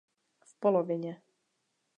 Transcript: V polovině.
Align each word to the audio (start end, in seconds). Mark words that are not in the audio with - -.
V 0.45 0.55
polovině. 0.59 1.21